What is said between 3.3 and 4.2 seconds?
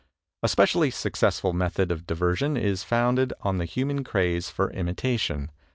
on the human